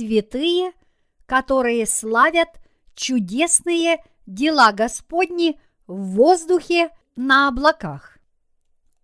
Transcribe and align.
святые, 0.00 0.72
которые 1.26 1.84
славят 1.84 2.48
чудесные 2.94 4.02
дела 4.26 4.72
Господни 4.72 5.60
в 5.86 6.14
воздухе 6.14 6.88
на 7.16 7.48
облаках. 7.48 8.18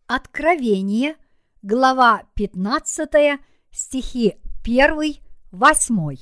Откровение, 0.07 1.17
глава 1.61 2.22
15, 2.35 3.40
стихи 3.71 4.36
1, 4.64 5.21
8. 5.53 6.17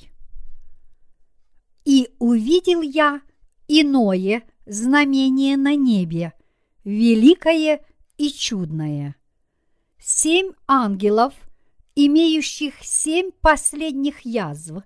«И 1.85 2.09
увидел 2.19 2.81
я 2.81 3.21
иное 3.69 4.43
знамение 4.65 5.55
на 5.55 5.75
небе, 5.75 6.33
великое 6.83 7.85
и 8.17 8.29
чудное. 8.29 9.15
Семь 9.99 10.51
ангелов, 10.67 11.33
имеющих 11.95 12.75
семь 12.83 13.31
последних 13.41 14.21
язв, 14.21 14.83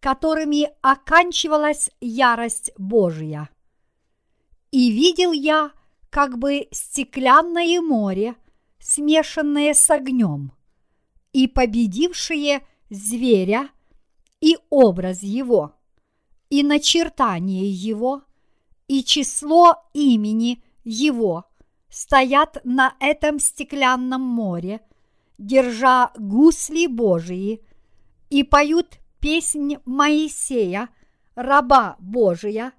которыми 0.00 0.70
оканчивалась 0.82 1.90
ярость 2.00 2.70
Божия. 2.78 3.50
И 4.70 4.90
видел 4.90 5.32
я 5.32 5.72
как 6.10 6.38
бы 6.38 6.68
стеклянное 6.70 7.80
море, 7.80 8.36
смешанное 8.78 9.74
с 9.74 9.90
огнем, 9.90 10.52
и 11.32 11.48
победившие 11.48 12.66
зверя 12.88 13.68
и 14.40 14.56
образ 14.70 15.22
его, 15.22 15.74
и 16.50 16.62
начертание 16.62 17.68
его, 17.68 18.22
и 18.86 19.02
число 19.02 19.74
имени 19.92 20.62
его 20.84 21.44
стоят 21.88 22.58
на 22.64 22.94
этом 23.00 23.38
стеклянном 23.38 24.20
море, 24.20 24.80
держа 25.38 26.12
гусли 26.16 26.86
Божии, 26.86 27.62
и 28.30 28.42
поют 28.42 28.98
песнь 29.20 29.76
Моисея, 29.84 30.88
раба 31.34 31.96
Божия, 31.98 32.72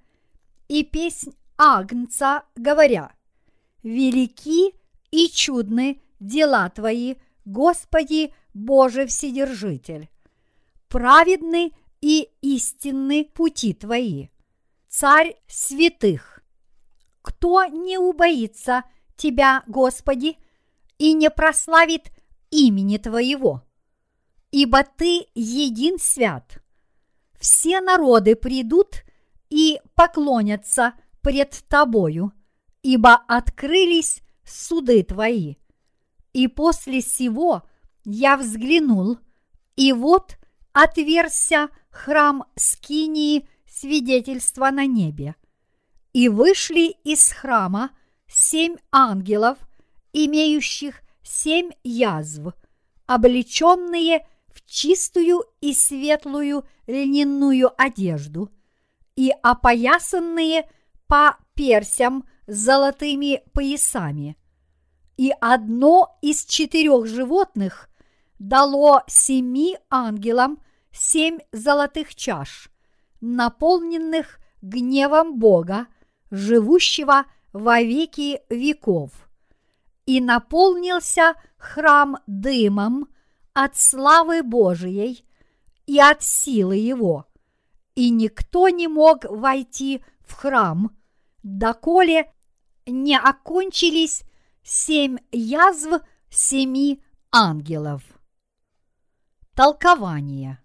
и 0.67 0.83
песнь 0.83 1.33
Агнца, 1.58 2.44
говоря, 2.55 3.11
«Велики 3.83 4.75
и 5.11 5.27
чудны 5.30 6.02
дела 6.19 6.69
Твои, 6.69 7.16
Господи 7.45 8.33
Боже 8.53 9.08
Вседержитель! 9.08 10.09
Праведны 10.89 11.71
и 12.02 12.30
истинны 12.42 13.25
пути 13.25 13.73
Твои, 13.73 14.27
Царь 14.88 15.36
святых! 15.47 16.44
Кто 17.21 17.66
не 17.66 17.97
убоится 17.97 18.83
Тебя, 19.16 19.64
Господи, 19.67 20.38
и 20.97 21.14
не 21.14 21.30
прославит 21.30 22.11
имени 22.51 22.97
Твоего? 22.97 23.63
Ибо 24.51 24.83
Ты 24.83 25.27
един 25.35 25.99
свят. 25.99 26.61
Все 27.39 27.81
народы 27.81 28.35
придут 28.35 29.03
и 29.49 29.79
поклонятся 29.95 30.93
пред 31.21 31.63
Тобою, 31.67 32.33
ибо 32.81 33.15
открылись 33.27 34.21
суды 34.45 35.03
Твои. 35.03 35.55
И 36.33 36.47
после 36.47 37.01
сего 37.01 37.63
я 38.03 38.37
взглянул, 38.37 39.17
и 39.75 39.93
вот 39.93 40.37
отверся 40.73 41.69
храм 41.89 42.45
Скинии 42.55 43.47
свидетельства 43.67 44.71
на 44.71 44.85
небе. 44.85 45.35
И 46.13 46.29
вышли 46.29 46.95
из 47.03 47.31
храма 47.31 47.91
семь 48.27 48.77
ангелов, 48.91 49.57
имеющих 50.13 51.02
семь 51.27 51.71
язв, 51.83 52.54
облеченные 53.05 54.27
в 54.48 54.65
чистую 54.65 55.43
и 55.61 55.73
светлую 55.73 56.65
льняную 56.88 57.71
одежду 57.77 58.49
и 59.15 59.32
опоясанные 59.43 60.70
по 61.08 61.37
персям 61.54 62.27
золотыми 62.48 63.43
поясами. 63.54 64.37
И 65.17 65.33
одно 65.42 66.17
из 66.21 66.45
четырех 66.45 67.08
животных 67.08 67.89
дало 68.39 69.04
семи 69.08 69.77
ангелам 69.89 70.61
семь 70.92 71.39
золотых 71.52 72.16
чаш, 72.16 72.70
наполненных 73.20 74.39
гневом 74.61 75.39
Бога, 75.39 75.87
живущего 76.30 77.26
во 77.54 77.82
веки 77.82 78.42
веков. 78.49 79.27
И 80.07 80.19
наполнился 80.19 81.35
храм 81.57 82.17
дымом 82.25 83.07
от 83.53 83.77
славы 83.77 84.41
Божией 84.41 85.23
и 85.85 85.99
от 85.99 86.23
силы 86.23 86.77
его, 86.77 87.25
и 87.93 88.09
никто 88.09 88.69
не 88.69 88.87
мог 88.87 89.25
войти 89.25 90.03
в 90.21 90.33
храм, 90.33 90.97
доколе 91.43 92.33
не 92.85 93.17
окончились 93.17 94.23
семь 94.63 95.17
язв 95.31 96.01
семи 96.29 97.01
ангелов. 97.31 98.03
Толкование. 99.55 100.61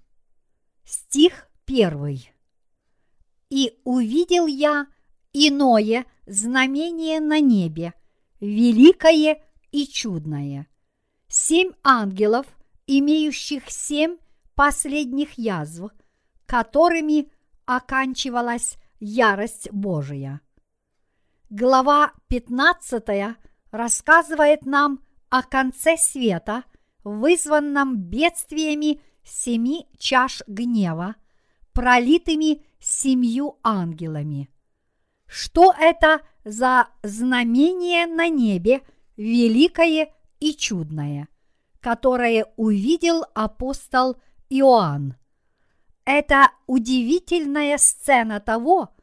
Стих 0.85 1.49
первый. 1.65 2.31
И 3.49 3.81
увидел 3.85 4.47
я 4.47 4.87
иное 5.33 6.05
знамение 6.27 7.21
на 7.21 7.41
небе, 7.41 7.95
великое 8.43 9.41
и 9.71 9.87
чудное. 9.87 10.67
Семь 11.29 11.71
ангелов, 11.83 12.47
имеющих 12.87 13.71
семь 13.71 14.19
последних 14.55 15.39
язв, 15.39 15.91
которыми 16.45 17.31
оканчивалась 17.65 18.77
ярость 18.99 19.71
Божия. 19.71 20.41
Глава 21.49 22.13
15 22.27 23.37
рассказывает 23.71 24.67
нам 24.67 25.01
о 25.31 25.43
конце 25.43 25.97
света, 25.97 26.65
вызванном 27.05 27.97
бедствиями 27.97 29.01
семи 29.23 29.87
чаш 29.99 30.43
гнева, 30.49 31.15
пролитыми 31.73 32.65
семью 32.81 33.59
ангелами. 33.63 34.51
Что 35.27 35.73
это 35.79 36.21
за 36.45 36.89
знамение 37.03 38.07
на 38.07 38.29
небе 38.29 38.83
великое 39.17 40.13
и 40.41 40.55
чудное, 40.55 41.29
которое 41.81 42.47
увидел 42.57 43.25
апостол 43.35 44.17
Иоанн? 44.51 45.17
Это 46.05 46.51
удивительная 46.67 47.79
сцена 47.79 48.41
того, 48.41 48.95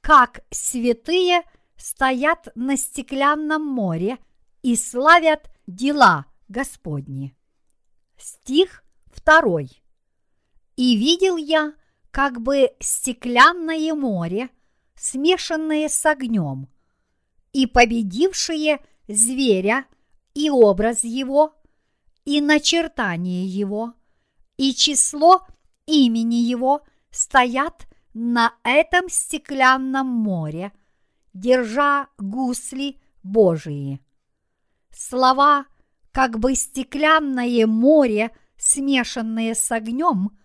как 0.00 0.40
святые 0.50 1.42
стоят 1.76 2.48
на 2.54 2.76
стеклянном 2.76 3.64
море 3.64 4.18
и 4.62 4.76
славят 4.76 5.50
дела 5.66 6.26
Господни. 6.48 7.36
Стих 8.16 8.84
второй. 9.06 9.82
И 10.76 10.96
видел 10.96 11.36
я 11.36 11.74
как 12.10 12.40
бы 12.40 12.72
стеклянное 12.80 13.94
море, 13.94 14.50
смешанное 14.96 15.88
с 15.88 16.04
огнем, 16.04 16.68
и 17.52 17.66
победившие 17.66 18.80
зверя 19.08 19.86
и 20.34 20.50
образ 20.50 21.04
его, 21.04 21.54
и 22.24 22.40
начертание 22.40 23.46
его, 23.46 23.94
и 24.56 24.74
число 24.74 25.46
имени 25.86 26.36
его 26.36 26.82
стоят 27.10 27.86
на 28.14 28.54
этом 28.62 29.08
стеклянном 29.08 30.06
море, 30.06 30.72
держа 31.32 32.08
гусли 32.18 33.00
Божии. 33.22 34.00
Слова 34.90 35.66
как 36.12 36.38
бы 36.38 36.54
стеклянное 36.54 37.66
море, 37.66 38.32
смешанное 38.56 39.54
с 39.54 39.70
огнем, 39.70 40.36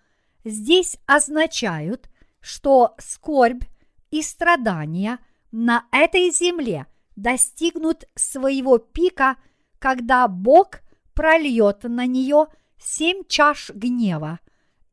здесь 0.44 0.98
означают, 1.06 2.10
что 2.40 2.96
скорбь 3.00 3.63
и 4.12 4.22
страдания 4.22 5.19
на 5.51 5.86
этой 5.92 6.31
земле 6.31 6.86
достигнут 7.15 8.06
своего 8.15 8.77
пика, 8.77 9.38
когда 9.79 10.27
Бог 10.27 10.81
прольет 11.13 11.83
на 11.83 12.06
нее 12.06 12.47
семь 12.77 13.23
чаш 13.27 13.71
гнева, 13.71 14.39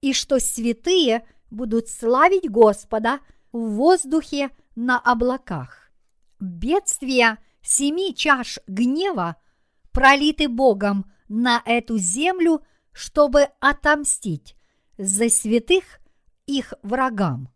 и 0.01 0.13
что 0.13 0.39
святые 0.39 1.27
будут 1.51 1.89
славить 1.89 2.51
Господа 2.51 3.21
в 3.53 3.75
воздухе 3.75 4.51
на 4.75 4.99
облаках. 4.99 5.91
Бедствия 6.41 7.39
семи 7.63 8.15
чаш 8.15 8.59
гнева 8.67 9.37
пролиты 9.93 10.49
Богом 10.49 11.11
на 11.29 11.63
эту 11.65 11.99
землю, 11.99 12.63
чтобы 12.93 13.49
отомстить 13.61 14.57
за 14.99 15.29
святых 15.29 16.01
их 16.47 16.75
врагам. 16.83 17.49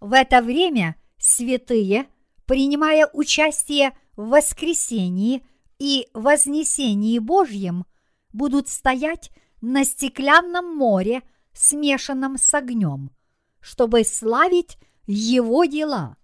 В 0.00 0.12
это 0.12 0.42
время 0.42 0.96
святые, 1.18 2.08
принимая 2.50 3.08
участие 3.12 3.96
в 4.16 4.30
воскресении 4.30 5.46
и 5.78 6.08
вознесении 6.14 7.20
Божьем, 7.20 7.86
будут 8.32 8.68
стоять 8.68 9.30
на 9.60 9.84
стеклянном 9.84 10.76
море 10.76 11.22
смешанном 11.52 12.38
с 12.38 12.52
огнем, 12.52 13.12
чтобы 13.60 14.02
славить 14.02 14.78
Его 15.06 15.64
дела. 15.64 16.16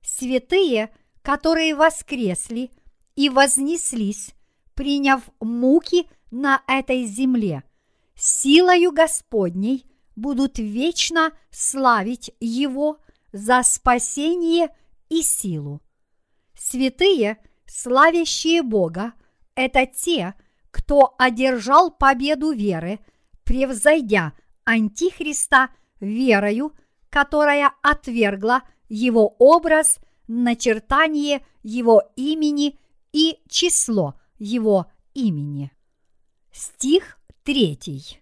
Святые, 0.00 0.90
которые 1.20 1.74
воскресли 1.74 2.70
и 3.14 3.28
вознеслись, 3.28 4.30
приняв 4.72 5.20
муки 5.38 6.08
на 6.30 6.62
этой 6.66 7.04
земле, 7.04 7.62
силою 8.14 8.90
Господней 8.90 9.84
будут 10.16 10.58
вечно 10.58 11.30
славить 11.50 12.30
Его 12.40 13.00
за 13.32 13.62
спасение 13.62 14.70
и 15.08 15.22
силу. 15.22 15.82
Святые, 16.54 17.38
славящие 17.66 18.62
Бога, 18.62 19.12
это 19.54 19.86
те, 19.86 20.34
кто 20.70 21.14
одержал 21.18 21.90
победу 21.90 22.52
веры, 22.52 23.00
превзойдя 23.44 24.32
Антихриста 24.64 25.70
верою, 26.00 26.72
которая 27.10 27.72
отвергла 27.82 28.62
его 28.88 29.34
образ, 29.38 29.98
начертание 30.26 31.44
его 31.62 32.02
имени 32.16 32.78
и 33.12 33.38
число 33.48 34.14
его 34.38 34.90
имени. 35.14 35.72
Стих 36.52 37.18
третий. 37.44 38.20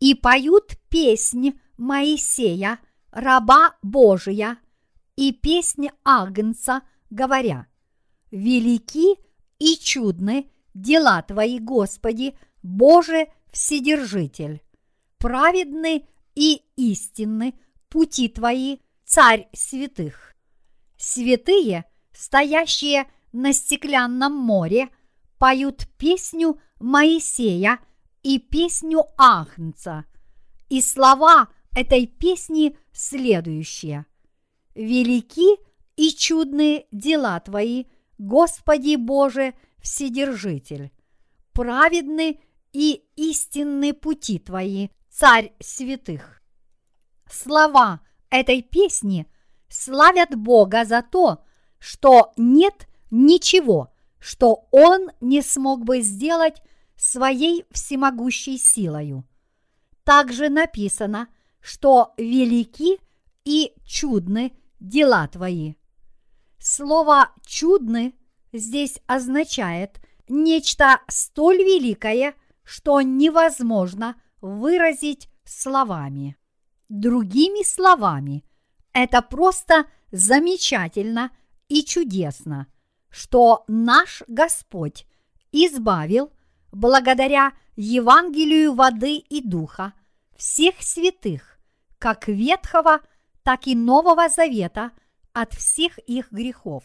И 0.00 0.14
поют 0.14 0.76
песнь 0.88 1.58
Моисея, 1.76 2.78
раба 3.10 3.76
Божия, 3.82 4.58
и 5.16 5.32
песнь 5.32 5.88
Агнца, 6.04 6.82
говоря, 7.10 7.66
«Велики 8.30 9.18
и 9.58 9.76
чудны 9.76 10.50
дела 10.74 11.22
Твои, 11.22 11.58
Господи, 11.58 12.36
Боже 12.62 13.28
Вседержитель, 13.52 14.62
праведны 15.18 16.08
и 16.34 16.62
истинны 16.76 17.54
пути 17.88 18.28
Твои, 18.28 18.78
Царь 19.04 19.48
святых. 19.52 20.34
Святые, 20.96 21.84
стоящие 22.12 23.06
на 23.32 23.52
стеклянном 23.52 24.32
море, 24.32 24.88
поют 25.38 25.86
песню 25.98 26.58
Моисея 26.80 27.78
и 28.22 28.38
песню 28.38 29.04
Агнца. 29.18 30.06
И 30.70 30.80
слова 30.80 31.48
этой 31.76 32.06
песни 32.06 32.76
следующие. 32.92 34.06
«Велики 34.74 35.58
и 35.96 36.10
чудные 36.10 36.86
дела 36.90 37.38
Твои, 37.40 37.84
Господи 38.18 38.96
Боже, 38.96 39.54
Вседержитель, 39.78 40.90
праведны 41.52 42.40
и 42.72 43.04
истинны 43.16 43.92
пути 43.92 44.38
Твои, 44.38 44.88
Царь 45.10 45.52
святых». 45.60 46.42
Слова 47.30 48.00
этой 48.30 48.62
песни 48.62 49.26
славят 49.68 50.34
Бога 50.36 50.84
за 50.84 51.02
то, 51.02 51.44
что 51.78 52.32
нет 52.36 52.88
ничего, 53.10 53.92
что 54.18 54.66
Он 54.70 55.10
не 55.20 55.42
смог 55.42 55.84
бы 55.84 56.00
сделать 56.00 56.62
своей 56.96 57.64
всемогущей 57.70 58.58
силою. 58.58 59.24
Также 60.04 60.48
написано, 60.48 61.28
что 61.60 62.12
велики 62.16 62.98
и 63.44 63.74
чудны 63.84 64.52
дела 64.88 65.26
твои. 65.28 65.74
Слово 66.58 67.30
«чудны» 67.44 68.14
здесь 68.52 69.00
означает 69.06 70.00
нечто 70.28 71.00
столь 71.08 71.58
великое, 71.58 72.34
что 72.62 73.00
невозможно 73.00 74.20
выразить 74.40 75.28
словами. 75.44 76.36
Другими 76.88 77.64
словами, 77.64 78.44
это 78.92 79.22
просто 79.22 79.86
замечательно 80.10 81.30
и 81.68 81.82
чудесно, 81.82 82.68
что 83.10 83.64
наш 83.68 84.22
Господь 84.28 85.06
избавил 85.50 86.32
благодаря 86.72 87.52
Евангелию 87.76 88.74
воды 88.74 89.16
и 89.16 89.42
духа 89.42 89.92
всех 90.36 90.80
святых, 90.80 91.58
как 91.98 92.28
Ветхого, 92.28 93.00
так 93.44 93.66
и 93.66 93.76
Нового 93.76 94.28
Завета 94.28 94.90
от 95.32 95.52
всех 95.52 95.98
их 95.98 96.32
грехов. 96.32 96.82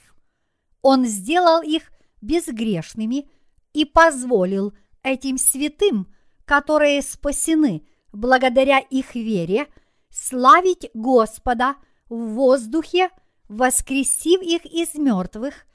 Он 0.82 1.06
сделал 1.06 1.62
их 1.62 1.92
безгрешными 2.22 3.30
и 3.74 3.86
позволил 3.86 4.74
этим 5.02 5.38
святым, 5.38 6.14
которые 6.46 7.02
спасены 7.02 7.88
благодаря 8.12 8.80
их 8.80 9.16
вере, 9.16 9.68
славить 10.10 10.90
Господа 10.94 11.76
в 12.10 12.34
воздухе, 12.34 13.10
воскресив 13.48 14.42
их 14.42 14.66
из 14.66 14.96
мертвых 14.96 15.66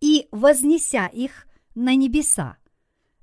и 0.00 0.28
вознеся 0.30 1.06
их 1.06 1.46
на 1.74 1.94
небеса. 1.94 2.58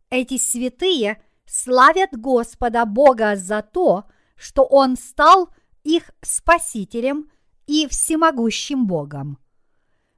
Эти 0.10 0.38
святые 0.38 1.22
славят 1.46 2.12
Господа 2.14 2.86
Бога 2.86 3.36
за 3.36 3.62
то, 3.62 4.06
что 4.36 4.64
Он 4.64 4.96
стал 4.98 5.50
их 5.83 6.12
спасителем 6.22 7.30
и 7.68 7.88
всемогущим 7.88 8.88
Богом. 8.88 9.38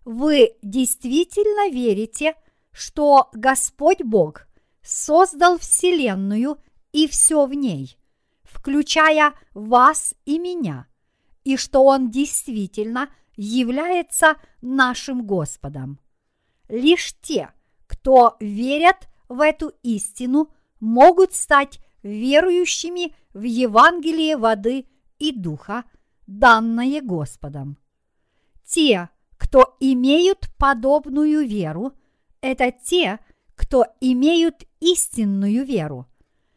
Вы 0.06 0.56
действительно 0.62 1.71
верите, 1.71 2.36
что 2.71 3.30
Господь 3.33 4.01
Бог 4.01 4.48
создал 4.81 5.57
Вселенную 5.57 6.57
и 6.92 7.07
все 7.07 7.45
в 7.45 7.54
ней, 7.54 7.98
включая 8.44 9.33
вас 9.54 10.13
и 10.25 10.39
меня, 10.39 10.88
и 11.44 11.56
что 11.57 11.83
Он 11.83 12.09
действительно 12.12 13.09
является 13.36 14.36
нашим 14.62 15.25
Господом. 15.25 16.00
Лишь 16.68 17.13
те, 17.21 17.51
кто 17.88 18.36
верят 18.39 19.07
в 19.30 19.39
эту 19.39 19.74
истину, 19.83 20.50
могут 20.80 21.33
стать 21.33 21.80
верующими 22.01 23.16
в 23.33 23.44
Евангелие 23.44 24.38
воды 24.38 24.88
и 25.24 25.31
духа, 25.31 25.86
данное 26.28 27.02
Господом. 27.02 27.78
Те, 28.66 29.09
кто 29.38 29.78
имеют 29.80 30.50
подобную 30.57 31.47
веру, 31.47 31.94
это 32.42 32.74
те, 32.74 33.19
кто 33.56 33.86
имеют 34.02 34.66
истинную 34.81 35.66
веру. 35.66 36.07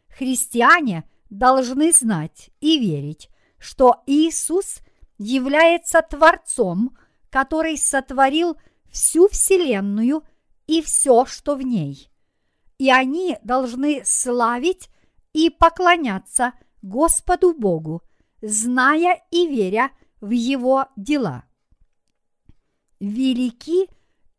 Христиане 0.09 1.05
должны 1.29 1.93
знать 1.93 2.49
и 2.59 2.77
верить, 2.77 3.29
что 3.57 4.03
Иисус 4.05 4.79
является 5.17 6.01
Творцом, 6.01 6.97
который 7.29 7.77
сотворил 7.77 8.57
всю 8.91 9.29
Вселенную 9.29 10.23
и 10.65 10.81
все, 10.81 11.25
что 11.25 11.55
в 11.55 11.61
ней. 11.61 12.11
И 12.79 12.91
они 12.91 13.37
должны 13.43 14.01
славить 14.03 14.89
и 15.31 15.49
поклоняться 15.49 16.51
Господу 16.81 17.53
Богу, 17.53 18.01
зная 18.41 19.21
и 19.31 19.47
веря 19.47 19.91
в 20.21 20.31
Его 20.31 20.87
дела. 20.95 21.43
Велики 22.99 23.89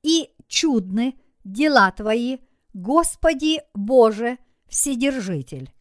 и 0.02 0.30
чудны 0.48 1.18
дела 1.44 1.90
Твои, 1.92 2.38
Господи 2.74 3.62
Боже, 3.74 4.38
Вседержитель. 4.66 5.72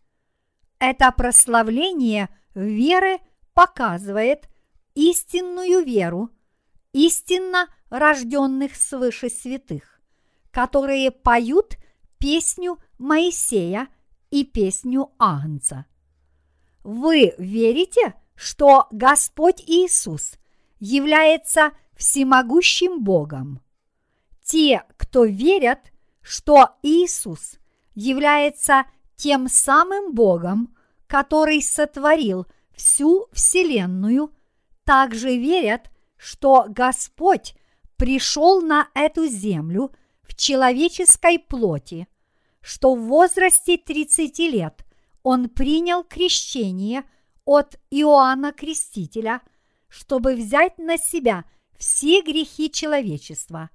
Это 0.80 1.12
прославление 1.12 2.30
веры 2.54 3.20
показывает 3.54 4.48
истинную 4.94 5.84
веру, 5.84 6.30
истинно 6.94 7.68
рожденных 7.90 8.76
свыше 8.76 9.30
святых, 9.30 10.00
которые 10.52 11.12
поют 11.12 11.78
песню 12.18 12.78
Моисея 12.98 13.88
и 14.32 14.44
песню 14.44 15.12
Агнца. 15.20 15.86
Вы 16.88 17.36
верите, 17.38 18.14
что 18.34 18.88
Господь 18.92 19.62
Иисус 19.68 20.36
является 20.80 21.72
всемогущим 21.98 23.04
Богом? 23.04 23.60
Те, 24.42 24.84
кто 24.96 25.26
верят, 25.26 25.92
что 26.22 26.70
Иисус 26.84 27.58
является 27.94 28.86
тем 29.18 29.50
самым 29.50 30.14
Богом, 30.14 30.78
который 31.08 31.62
сотворил 31.62 32.48
всю 32.74 33.28
Вселенную, 33.34 34.32
также 34.86 35.36
верят, 35.36 35.92
что 36.16 36.68
Господь 36.70 37.56
пришел 37.98 38.62
на 38.62 38.88
эту 38.94 39.28
землю 39.28 39.92
в 40.22 40.36
человеческой 40.38 41.38
плоти, 41.38 42.08
что 42.62 42.96
в 42.96 43.02
возрасте 43.02 43.78
30 43.78 44.40
лет 44.40 44.87
он 45.30 45.50
принял 45.50 46.06
крещение 46.06 47.04
от 47.44 47.78
Иоанна 47.92 48.54
Крестителя, 48.54 49.42
чтобы 49.90 50.36
взять 50.36 50.78
на 50.78 50.98
себя 50.98 51.44
все 51.78 52.22
грехи 52.22 52.72
человечества, 52.72 53.70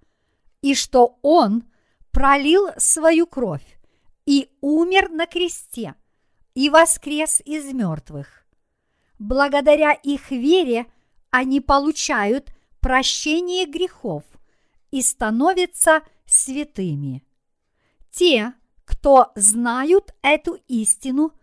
и 0.62 0.74
что 0.74 1.18
он 1.20 1.64
пролил 2.10 2.68
свою 2.78 3.26
кровь 3.26 3.78
и 4.24 4.48
умер 4.62 5.10
на 5.10 5.26
кресте 5.26 5.94
и 6.54 6.70
воскрес 6.70 7.42
из 7.44 7.70
мертвых. 7.70 8.46
благодаря 9.18 9.92
их 9.92 10.30
вере 10.30 10.86
они 11.28 11.60
получают 11.60 12.50
прощение 12.80 13.66
грехов 13.66 14.24
и 14.90 15.02
становятся 15.02 16.00
святыми. 16.24 17.22
Те, 18.10 18.54
кто 18.86 19.32
знают 19.34 20.14
эту 20.22 20.58
истину 20.66 21.34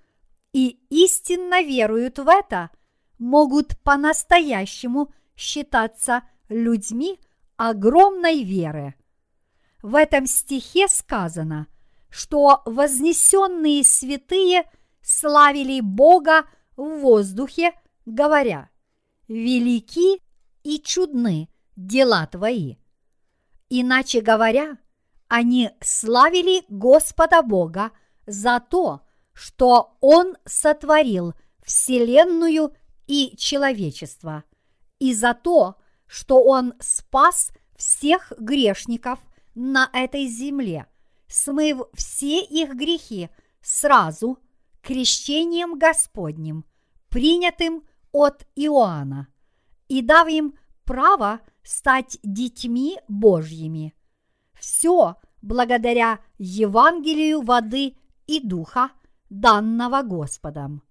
и 0.53 0.79
истинно 0.89 1.61
веруют 1.61 2.19
в 2.19 2.27
это, 2.27 2.71
могут 3.17 3.79
по-настоящему 3.81 5.13
считаться 5.35 6.23
людьми 6.47 7.19
огромной 7.57 8.43
веры. 8.43 8.95
В 9.81 9.95
этом 9.95 10.25
стихе 10.25 10.87
сказано, 10.87 11.67
что 12.09 12.61
вознесенные 12.65 13.83
святые 13.83 14.69
славили 15.01 15.79
Бога 15.79 16.45
в 16.75 16.99
воздухе, 16.99 17.73
говоря, 18.05 18.69
«Велики 19.27 20.21
и 20.63 20.79
чудны 20.79 21.49
дела 21.75 22.25
твои». 22.25 22.75
Иначе 23.69 24.21
говоря, 24.21 24.77
они 25.27 25.69
славили 25.79 26.63
Господа 26.69 27.43
Бога 27.43 27.91
за 28.25 28.59
то, 28.59 29.01
что 29.39 29.95
Он 30.01 30.35
сотворил 30.43 31.33
Вселенную 31.63 32.73
и 33.07 33.37
человечество, 33.37 34.43
и 34.99 35.13
за 35.13 35.33
то, 35.33 35.77
что 36.07 36.43
Он 36.43 36.73
спас 36.81 37.53
всех 37.77 38.33
грешников 38.37 39.17
на 39.55 39.89
этой 39.93 40.27
земле, 40.27 40.87
смыв 41.27 41.83
все 41.93 42.41
их 42.41 42.75
грехи 42.75 43.29
сразу 43.61 44.39
крещением 44.81 45.79
Господним, 45.79 46.65
принятым 47.07 47.83
от 48.11 48.45
Иоанна, 48.57 49.29
и 49.87 50.01
дав 50.01 50.27
им 50.27 50.59
право 50.83 51.39
стать 51.63 52.19
детьми 52.23 52.99
Божьими. 53.07 53.95
Все 54.59 55.15
благодаря 55.41 56.19
Евангелию 56.37 57.41
воды 57.41 57.95
и 58.27 58.41
духа, 58.41 58.91
данного 59.29 60.01
Господом. 60.01 60.83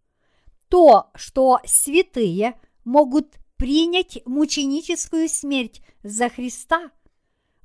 То, 0.69 1.11
что 1.15 1.61
святые 1.65 2.61
могут 2.85 3.37
принять 3.57 4.21
мученическую 4.27 5.29
смерть 5.29 5.83
за 6.03 6.29
Христа, 6.29 6.91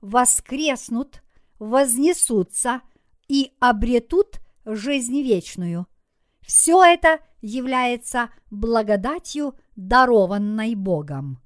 воскреснут, 0.01 1.21
вознесутся 1.59 2.81
и 3.27 3.53
обретут 3.59 4.39
жизнь 4.65 5.21
вечную. 5.21 5.87
Все 6.41 6.83
это 6.83 7.19
является 7.41 8.29
благодатью, 8.51 9.55
дарованной 9.75 10.75
Богом. 10.75 11.41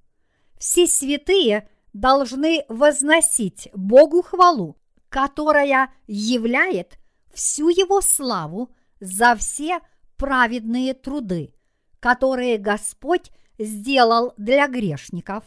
Все 0.57 0.87
святые 0.87 1.69
должны 1.93 2.65
возносить 2.67 3.69
Богу 3.73 4.21
хвалу, 4.21 4.77
которая 5.09 5.93
являет 6.07 6.97
всю 7.33 7.69
Его 7.69 8.01
славу 8.01 8.75
за 8.99 9.35
все 9.35 9.79
праведные 10.17 10.93
труды, 10.93 11.53
которые 11.99 12.57
Господь 12.57 13.31
сделал 13.57 14.33
для 14.37 14.67
грешников, 14.67 15.43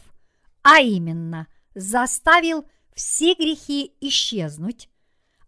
а 0.63 0.79
именно 0.79 1.47
заставил 1.75 2.65
все 2.93 3.33
грехи 3.33 3.95
исчезнуть, 4.01 4.89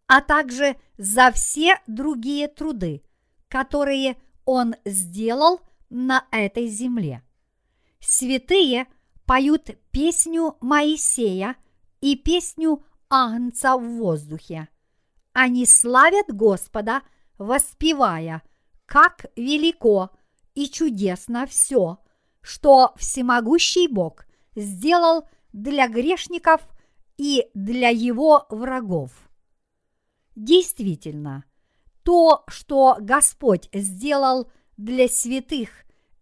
а 0.08 0.22
также 0.22 0.78
за 0.98 1.32
все 1.32 1.80
другие 1.88 2.48
труды, 2.48 3.04
которые 3.48 4.18
Он 4.46 4.76
сделал 4.86 5.62
на 5.90 6.26
этой 6.32 6.68
земле. 6.68 7.24
Святые 8.00 8.88
поют 9.26 9.70
песню 9.92 10.58
Моисея 10.60 11.56
и 12.02 12.16
песню 12.16 12.84
Агнца 13.10 13.78
в 13.78 13.98
воздухе. 13.98 14.68
Они 15.34 15.66
славят 15.66 16.28
Господа, 16.28 17.02
воспевая, 17.38 18.42
как 18.86 19.26
велико 19.36 20.12
и 20.56 20.68
чудесно 20.68 21.46
все, 21.48 22.00
что 22.42 22.94
всемогущий 22.98 23.88
Бог 23.88 24.26
сделал 24.56 25.28
для 25.52 25.88
грешников 25.88 26.62
и 27.18 27.50
для 27.54 27.90
его 27.90 28.46
врагов. 28.50 29.12
Действительно, 30.36 31.46
то, 32.04 32.44
что 32.48 32.98
Господь 33.00 33.70
сделал 33.74 34.52
для 34.78 35.08
святых 35.08 35.70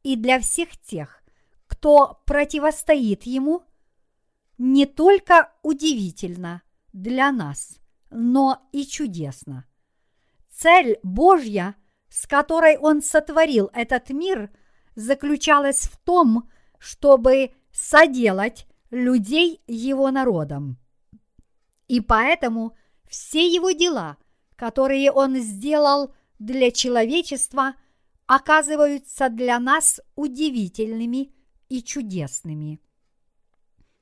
и 0.03 0.15
для 0.15 0.39
всех 0.39 0.77
тех, 0.77 1.23
кто 1.67 2.21
противостоит 2.25 3.23
Ему, 3.23 3.63
не 4.57 4.85
только 4.85 5.51
удивительно 5.63 6.61
для 6.93 7.31
нас, 7.31 7.79
но 8.11 8.67
и 8.71 8.85
чудесно. 8.85 9.65
Цель 10.61 10.99
Божья, 11.01 11.75
с 12.07 12.27
которой 12.27 12.77
Он 12.77 13.01
сотворил 13.01 13.71
этот 13.73 14.11
мир, 14.11 14.51
заключалась 14.93 15.87
в 15.87 15.97
том, 15.97 16.51
чтобы 16.77 17.55
соделать 17.71 18.67
людей 18.91 19.63
Его 19.65 20.11
народом. 20.11 20.77
И 21.87 21.99
поэтому 21.99 22.77
все 23.09 23.47
Его 23.47 23.71
дела, 23.71 24.17
которые 24.55 25.11
Он 25.11 25.35
сделал 25.37 26.13
для 26.37 26.69
человечества, 26.69 27.73
оказываются 28.27 29.29
для 29.29 29.57
нас 29.57 29.99
удивительными 30.15 31.33
и 31.69 31.81
чудесными. 31.81 32.79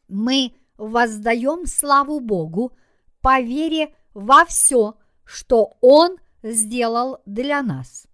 Мы 0.09 0.55
воздаем 0.75 1.65
славу 1.67 2.19
Богу 2.19 2.73
по 3.21 3.39
вере 3.39 3.95
во 4.13 4.43
все, 4.43 4.97
что 5.23 5.77
Он 5.79 6.17
сделал 6.43 7.21
для 7.25 7.61
нас. 7.61 8.07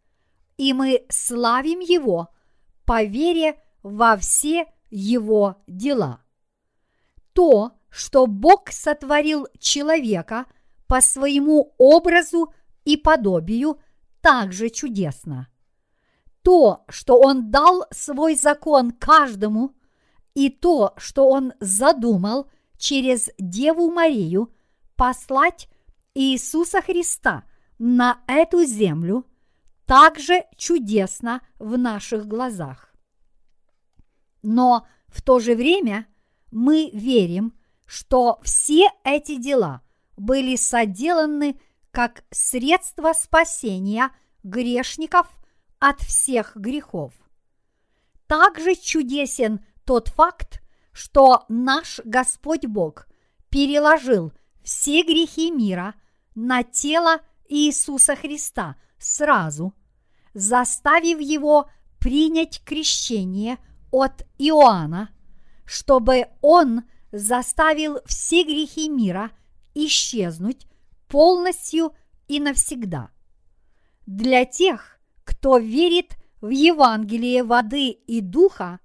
И 0.57 0.73
мы 0.73 1.05
славим 1.09 1.79
Его 1.79 2.29
по 2.85 3.03
вере 3.03 3.59
во 3.83 4.17
все 4.17 4.67
Его 4.89 5.61
дела. 5.67 6.21
То, 7.33 7.73
что 7.89 8.27
Бог 8.27 8.71
сотворил 8.71 9.47
человека 9.59 10.45
по 10.87 11.01
своему 11.01 11.73
образу 11.77 12.53
и 12.83 12.97
подобию, 12.97 13.79
также 14.21 14.69
чудесно. 14.69 15.49
То, 16.41 16.85
что 16.89 17.19
Он 17.19 17.51
дал 17.51 17.85
свой 17.91 18.35
закон 18.35 18.91
каждому, 18.91 19.75
и 20.35 20.49
то, 20.49 20.93
что 20.97 21.27
Он 21.27 21.53
задумал 21.59 22.49
через 22.77 23.29
Деву 23.39 23.89
Марию 23.89 24.53
послать 24.95 25.69
Иисуса 26.13 26.81
Христа 26.81 27.43
на 27.77 28.21
эту 28.27 28.63
землю 28.63 29.25
также 29.85 30.45
чудесно 30.57 31.41
в 31.59 31.77
наших 31.77 32.27
глазах. 32.27 32.93
Но 34.41 34.87
в 35.07 35.21
то 35.21 35.39
же 35.39 35.55
время 35.55 36.07
мы 36.51 36.89
верим, 36.93 37.53
что 37.85 38.39
все 38.43 38.87
эти 39.03 39.35
дела 39.37 39.81
были 40.17 40.55
соделаны 40.55 41.59
как 41.91 42.23
средство 42.31 43.13
спасения 43.13 44.11
грешников 44.43 45.27
от 45.79 46.01
всех 46.01 46.55
грехов. 46.55 47.13
Также 48.27 48.75
чудесен 48.75 49.63
тот 49.85 50.09
факт, 50.09 50.61
что 50.91 51.45
наш 51.47 51.99
Господь 52.03 52.65
Бог 52.65 53.07
переложил 53.49 54.33
все 54.63 55.03
грехи 55.03 55.51
мира 55.51 55.95
на 56.33 56.63
тело 56.63 57.21
Иисуса 57.47 58.15
Христа 58.15 58.75
сразу, 58.97 59.73
заставив 60.33 61.19
его 61.19 61.69
принять 61.99 62.63
крещение 62.63 63.57
от 63.91 64.25
Иоанна, 64.37 65.09
чтобы 65.65 66.27
он 66.41 66.83
заставил 67.11 67.99
все 68.05 68.43
грехи 68.43 68.89
мира 68.89 69.31
исчезнуть 69.73 70.67
полностью 71.07 71.93
и 72.27 72.39
навсегда. 72.39 73.09
Для 74.05 74.45
тех, 74.45 74.99
кто 75.23 75.57
верит 75.57 76.17
в 76.41 76.49
Евангелие 76.49 77.43
воды 77.43 77.89
и 77.89 78.21
духа, 78.21 78.79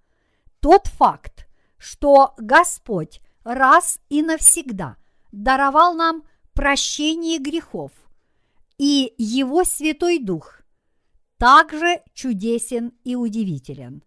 тот 0.60 0.86
факт, 0.86 1.48
что 1.78 2.34
Господь 2.38 3.20
раз 3.44 3.98
и 4.08 4.22
навсегда 4.22 4.96
даровал 5.32 5.94
нам 5.94 6.22
прощение 6.54 7.38
грехов, 7.38 7.92
и 8.80 9.14
Его 9.18 9.64
Святой 9.64 10.18
Дух 10.18 10.62
также 11.36 12.00
чудесен 12.14 12.94
и 13.04 13.14
удивителен. 13.14 14.02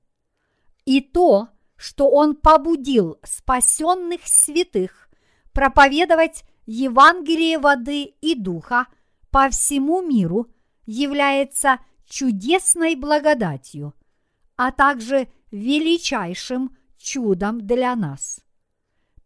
И 0.84 1.00
то, 1.00 1.50
что 1.76 2.10
Он 2.10 2.36
побудил 2.36 3.20
спасенных 3.24 4.22
святых 4.26 5.10
проповедовать 5.52 6.44
Евангелие 6.66 7.60
воды 7.60 8.16
и 8.20 8.34
духа 8.34 8.88
по 9.30 9.48
всему 9.50 10.02
миру, 10.02 10.52
является 10.88 11.80
чудесной 12.08 12.96
благодатью, 12.96 13.94
а 14.56 14.72
также 14.72 15.28
величайшим 15.52 16.76
чудом 16.98 17.62
для 17.62 17.96
нас. 17.96 18.44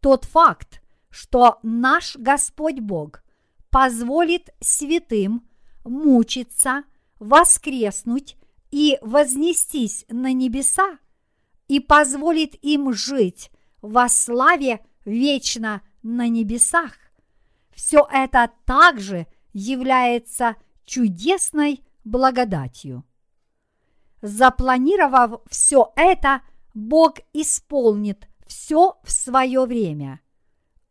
Тот 0.01 0.25
факт, 0.25 0.81
что 1.09 1.59
наш 1.63 2.17
Господь 2.17 2.81
Бог 2.81 3.23
позволит 3.69 4.49
святым 4.59 5.47
мучиться, 5.83 6.83
воскреснуть 7.19 8.37
и 8.71 8.97
вознестись 9.01 10.05
на 10.09 10.33
небеса 10.33 10.99
и 11.67 11.79
позволит 11.79 12.55
им 12.63 12.93
жить 12.93 13.51
во 13.81 14.09
славе 14.09 14.85
вечно 15.05 15.81
на 16.03 16.27
небесах, 16.27 16.93
все 17.73 18.07
это 18.11 18.51
также 18.65 19.27
является 19.53 20.55
чудесной 20.85 21.83
благодатью. 22.03 23.03
Запланировав 24.21 25.41
все 25.49 25.91
это, 25.95 26.41
Бог 26.73 27.19
исполнит 27.33 28.27
все 28.47 28.97
в 29.03 29.11
свое 29.11 29.65
время. 29.65 30.21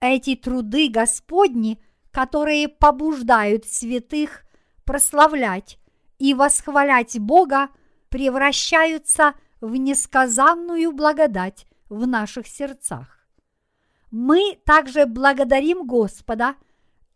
Эти 0.01 0.37
труды 0.37 0.89
Господни, 0.89 1.81
которые 2.17 2.69
побуждают 2.69 3.67
святых 3.67 4.47
прославлять 4.87 5.79
и 6.19 6.33
восхвалять 6.33 7.19
Бога, 7.21 7.69
превращаются 8.09 9.35
в 9.61 9.77
несказанную 9.77 10.93
благодать 10.93 11.67
в 11.91 12.07
наших 12.07 12.47
сердцах. 12.47 13.19
Мы 14.11 14.59
также 14.65 15.05
благодарим 15.05 15.87
Господа 15.87 16.55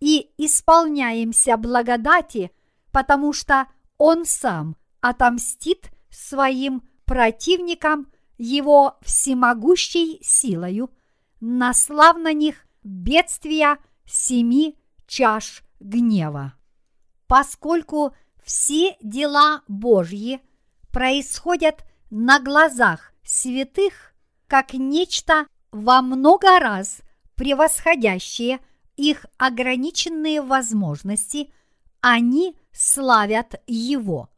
и 0.00 0.32
исполняемся 0.36 1.56
благодати, 1.56 2.50
потому 2.92 3.32
что 3.32 3.68
Он 3.96 4.26
сам 4.26 4.76
отомстит 5.00 5.92
своим 6.10 6.82
противникам 7.06 8.12
Его 8.36 8.98
всемогущей 9.00 10.18
силою, 10.20 10.90
наслав 11.40 12.18
на 12.18 12.34
них 12.34 12.66
бедствия 12.82 13.78
семи 14.04 14.76
чаш 15.10 15.64
гнева. 15.80 16.54
Поскольку 17.26 18.14
все 18.44 18.96
дела 19.02 19.62
Божьи 19.66 20.40
происходят 20.92 21.84
на 22.10 22.38
глазах 22.38 23.12
святых, 23.24 24.14
как 24.46 24.72
нечто 24.72 25.46
во 25.72 26.00
много 26.00 26.58
раз 26.60 27.00
превосходящее 27.34 28.60
их 28.96 29.26
ограниченные 29.36 30.42
возможности, 30.42 31.52
они 32.00 32.56
славят 32.72 33.60
Его. 33.66 34.28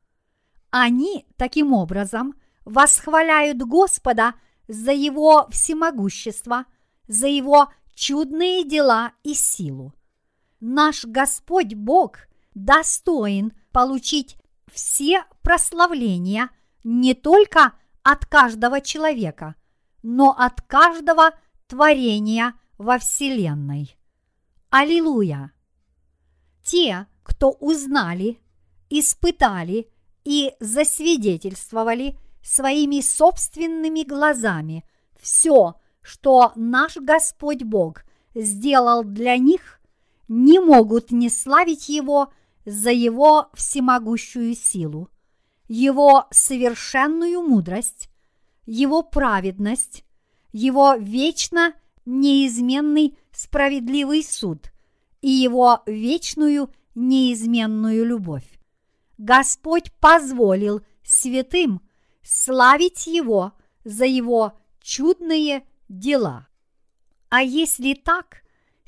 Они 0.70 1.26
таким 1.36 1.74
образом 1.74 2.34
восхваляют 2.64 3.58
Господа 3.58 4.34
за 4.68 4.92
Его 4.92 5.48
всемогущество, 5.50 6.64
за 7.08 7.26
Его 7.26 7.70
чудные 7.94 8.64
дела 8.64 9.12
и 9.22 9.34
силу. 9.34 9.92
Наш 10.64 11.04
Господь 11.04 11.74
Бог 11.74 12.18
достоин 12.54 13.52
получить 13.72 14.36
все 14.70 15.24
прославления 15.42 16.50
не 16.84 17.14
только 17.14 17.72
от 18.04 18.26
каждого 18.26 18.80
человека, 18.80 19.56
но 20.04 20.30
от 20.30 20.60
каждого 20.60 21.32
творения 21.66 22.54
во 22.78 23.00
Вселенной. 23.00 23.98
Аллилуйя! 24.70 25.50
Те, 26.62 27.08
кто 27.24 27.50
узнали, 27.50 28.38
испытали 28.88 29.90
и 30.22 30.54
засвидетельствовали 30.60 32.16
своими 32.40 33.00
собственными 33.00 34.04
глазами 34.04 34.84
все, 35.20 35.74
что 36.02 36.52
наш 36.54 36.98
Господь 36.98 37.64
Бог 37.64 38.04
сделал 38.36 39.02
для 39.02 39.36
них, 39.38 39.80
не 40.28 40.58
могут 40.60 41.10
не 41.10 41.28
славить 41.28 41.88
Его 41.88 42.32
за 42.64 42.90
Его 42.90 43.50
всемогущую 43.54 44.54
силу, 44.54 45.08
Его 45.68 46.26
совершенную 46.30 47.42
мудрость, 47.42 48.08
Его 48.64 49.02
праведность, 49.02 50.04
Его 50.52 50.94
вечно 50.94 51.74
неизменный 52.04 53.16
справедливый 53.32 54.22
суд 54.22 54.72
и 55.20 55.30
Его 55.30 55.82
вечную 55.86 56.72
неизменную 56.94 58.04
любовь. 58.04 58.46
Господь 59.18 59.92
позволил 60.00 60.82
святым 61.02 61.80
славить 62.22 63.06
Его 63.06 63.52
за 63.84 64.04
Его 64.04 64.58
чудные 64.80 65.64
дела. 65.88 66.48
А 67.28 67.42
если 67.42 67.94
так, 67.94 68.41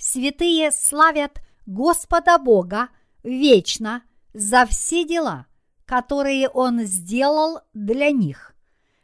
святые 0.04 0.70
славят 0.70 1.40
Господа 1.64 2.38
Бога 2.38 2.90
вечно 3.22 4.02
за 4.34 4.66
все 4.66 5.06
дела, 5.06 5.46
которые 5.86 6.50
Он 6.50 6.80
сделал 6.80 7.60
для 7.72 8.10
них, 8.10 8.54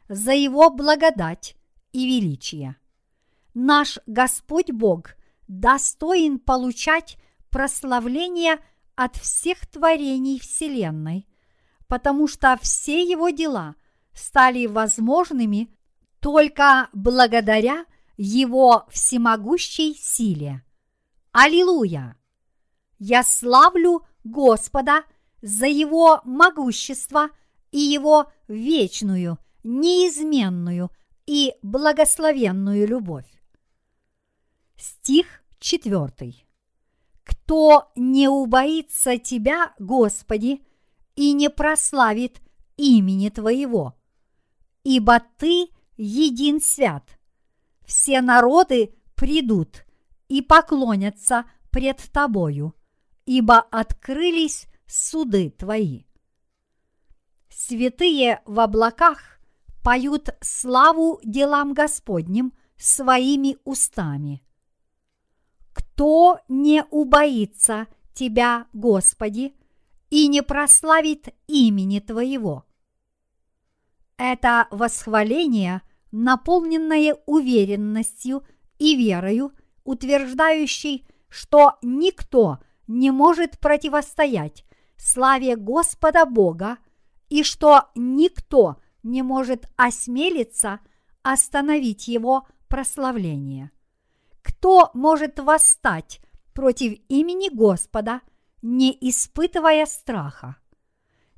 за 0.09 0.33
Его 0.33 0.69
благодать 0.69 1.55
и 1.91 2.05
величие. 2.05 2.75
Наш 3.55 3.97
Господь 4.05 4.69
Бог 4.69 5.15
достоин 5.47 6.37
получать 6.37 7.17
прославление 7.49 8.59
от 8.95 9.15
всех 9.15 9.65
творений 9.65 10.39
Вселенной, 10.39 11.27
потому 11.87 12.27
что 12.27 12.59
все 12.61 13.01
Его 13.01 13.29
дела 13.29 13.73
стали 14.13 14.67
возможными 14.67 15.75
только 16.19 16.89
благодаря 16.93 17.85
Его 18.17 18.85
всемогущей 18.91 19.95
силе. 19.95 20.63
Аллилуйя! 21.31 22.17
Я 22.99 23.23
славлю 23.23 24.05
Господа 24.23 25.03
за 25.41 25.65
Его 25.65 26.21
могущество 26.25 27.29
и 27.71 27.79
Его 27.79 28.31
вечную, 28.47 29.39
неизменную 29.63 30.91
и 31.25 31.53
благословенную 31.61 32.85
любовь. 32.85 33.31
Стих 34.75 35.41
четвертый. 35.59 36.45
Кто 37.23 37.91
не 37.95 38.27
убоится 38.27 39.17
Тебя, 39.17 39.73
Господи, 39.79 40.61
и 41.15 41.31
не 41.31 41.49
прославит 41.49 42.41
имени 42.75 43.29
Твоего, 43.29 43.95
ибо 44.83 45.21
Ты 45.37 45.69
един 45.95 46.59
свят. 46.59 47.05
Все 47.85 48.21
народы 48.21 48.93
придут 49.15 49.85
и 50.31 50.41
поклонятся 50.41 51.43
пред 51.71 51.97
Тобою, 52.13 52.73
ибо 53.25 53.59
открылись 53.59 54.67
суды 54.87 55.49
Твои. 55.49 56.05
Святые 57.49 58.41
в 58.45 58.61
облаках 58.61 59.41
поют 59.83 60.29
славу 60.39 61.19
делам 61.25 61.73
Господним 61.73 62.53
своими 62.77 63.57
устами. 63.65 64.41
Кто 65.73 66.39
не 66.47 66.85
убоится 66.91 67.87
Тебя, 68.13 68.67
Господи, 68.71 69.53
и 70.09 70.29
не 70.29 70.41
прославит 70.41 71.35
имени 71.47 71.99
Твоего? 71.99 72.65
Это 74.15 74.69
восхваление, 74.71 75.81
наполненное 76.13 77.17
уверенностью 77.25 78.43
и 78.79 78.95
верою, 78.95 79.51
утверждающей, 79.91 81.05
что 81.27 81.77
никто 81.81 82.59
не 82.87 83.11
может 83.11 83.59
противостоять 83.59 84.65
славе 84.97 85.57
Господа 85.57 86.25
Бога 86.25 86.77
и 87.29 87.43
что 87.43 87.89
никто 87.95 88.77
не 89.03 89.21
может 89.21 89.65
осмелиться 89.75 90.79
остановить 91.23 92.07
его 92.07 92.47
прославление. 92.67 93.71
Кто 94.41 94.91
может 94.93 95.39
восстать 95.39 96.21
против 96.53 96.99
имени 97.09 97.53
Господа, 97.53 98.21
не 98.61 98.97
испытывая 99.01 99.85
страха? 99.85 100.55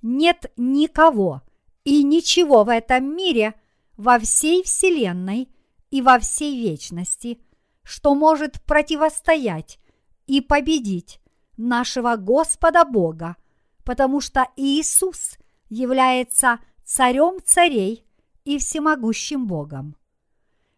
Нет 0.02 0.52
никого 0.58 1.42
и 1.84 2.04
ничего 2.04 2.64
в 2.64 2.70
этом 2.70 3.16
мире, 3.16 3.56
во 3.98 4.20
всей 4.20 4.64
Вселенной 4.64 5.50
и 5.92 6.02
во 6.02 6.20
всей 6.20 6.62
вечности, 6.62 7.40
что 7.84 8.16
может 8.16 8.62
противостоять 8.64 9.80
и 10.26 10.42
победить 10.42 11.20
нашего 11.58 12.16
Господа 12.16 12.86
Бога, 12.86 13.36
потому 13.84 14.22
что 14.22 14.48
Иисус 14.56 15.38
является 15.70 16.60
царем 16.84 17.40
царей 17.46 18.06
и 18.46 18.58
всемогущим 18.58 19.48
Богом. 19.48 19.96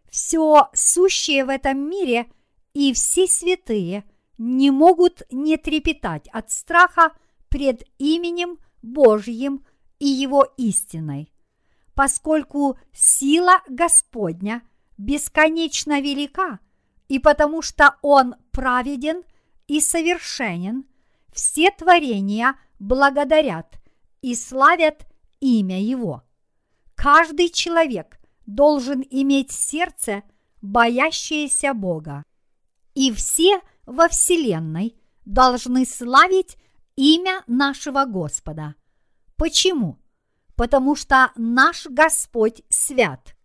Все 0.10 0.70
сущее 0.74 1.46
в 1.46 1.50
этом 1.50 1.90
мире 1.90 2.32
и 2.74 2.94
все 2.94 3.28
святые 3.28 4.04
не 4.38 4.72
могут 4.72 5.24
не 5.32 5.58
трепетать 5.58 6.28
от 6.30 6.52
страха 6.52 7.12
пред 7.50 7.84
именем 7.98 8.60
Божьим 8.82 9.66
и 10.00 10.08
его 10.08 10.46
истиной, 10.58 11.34
поскольку 11.94 12.78
сила 12.92 13.62
Господня 13.68 14.62
бесконечно 14.98 16.02
велика, 16.02 16.60
и 17.08 17.20
потому 17.20 17.62
что 17.62 17.96
Он 18.02 18.36
праведен 18.52 19.24
и 19.68 19.80
совершенен, 19.80 20.86
все 21.34 21.72
творения 21.72 22.56
благодарят 22.80 23.80
и 24.22 24.36
славят 24.36 25.06
имя 25.40 25.82
Его. 25.82 26.24
Каждый 26.96 27.50
человек 27.50 28.20
должен 28.46 29.04
иметь 29.10 29.52
сердце, 29.52 30.24
боящееся 30.62 31.74
Бога. 31.74 32.24
И 32.94 33.12
все 33.12 33.60
во 33.86 34.08
Вселенной 34.08 34.96
должны 35.26 35.86
славить 35.86 36.58
имя 36.96 37.44
нашего 37.48 38.06
Господа. 38.06 38.76
Почему? 39.36 40.00
Потому 40.56 40.96
что 40.96 41.32
наш 41.36 41.86
Господь 41.88 42.62
свят, 42.70 43.36